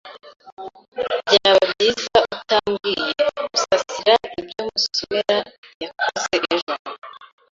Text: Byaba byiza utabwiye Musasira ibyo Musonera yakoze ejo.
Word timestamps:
Byaba 1.25 1.61
byiza 1.71 2.17
utabwiye 2.35 3.21
Musasira 3.49 4.15
ibyo 4.39 4.61
Musonera 4.69 5.37
yakoze 5.83 6.35
ejo. 6.53 6.73